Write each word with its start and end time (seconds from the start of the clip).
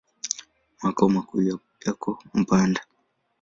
Makao 0.81 1.09
makuu 1.09 1.41
yako 1.85 2.23
Mpanda. 2.33 2.81